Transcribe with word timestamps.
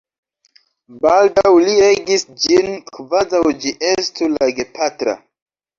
Baldaŭ 1.03 1.51
li 1.67 1.75
regis 1.83 2.25
ĝin 2.47 2.73
kvazaŭ 2.97 3.45
ĝi 3.63 3.79
estu 3.95 4.35
la 4.37 4.53
gepatra. 4.63 5.19